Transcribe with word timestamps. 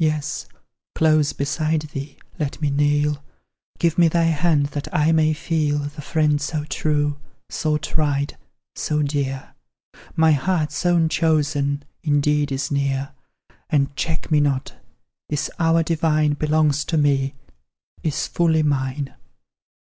Yes, 0.00 0.48
close 0.96 1.32
beside 1.32 1.82
thee 1.82 2.18
let 2.36 2.60
me 2.60 2.68
kneel 2.68 3.22
Give 3.78 3.96
me 3.96 4.08
thy 4.08 4.24
hand, 4.24 4.66
that 4.74 4.92
I 4.92 5.12
may 5.12 5.32
feel 5.34 5.78
The 5.78 6.02
friend 6.02 6.40
so 6.40 6.64
true 6.64 7.20
so 7.48 7.78
tried 7.78 8.36
so 8.74 9.02
dear, 9.04 9.54
My 10.16 10.32
heart's 10.32 10.84
own 10.84 11.08
chosen 11.08 11.84
indeed 12.02 12.50
is 12.50 12.72
near; 12.72 13.12
And 13.70 13.94
check 13.94 14.32
me 14.32 14.40
not 14.40 14.74
this 15.28 15.48
hour 15.60 15.84
divine 15.84 16.32
Belongs 16.32 16.84
to 16.86 16.96
me 16.98 17.36
is 18.02 18.26
fully 18.26 18.64
mine. 18.64 19.14